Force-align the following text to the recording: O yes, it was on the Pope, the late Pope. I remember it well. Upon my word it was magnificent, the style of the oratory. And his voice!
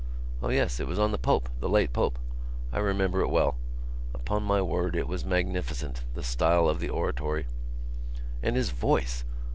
O 0.41 0.49
yes, 0.49 0.79
it 0.79 0.87
was 0.87 0.97
on 0.97 1.11
the 1.11 1.19
Pope, 1.19 1.47
the 1.59 1.69
late 1.69 1.93
Pope. 1.93 2.17
I 2.73 2.79
remember 2.79 3.21
it 3.21 3.27
well. 3.29 3.55
Upon 4.15 4.41
my 4.41 4.59
word 4.59 4.95
it 4.95 5.07
was 5.07 5.23
magnificent, 5.23 6.01
the 6.15 6.23
style 6.23 6.67
of 6.67 6.79
the 6.79 6.89
oratory. 6.89 7.45
And 8.41 8.55
his 8.55 8.71
voice! 8.71 9.23